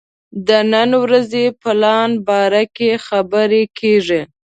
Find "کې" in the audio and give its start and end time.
2.75-2.89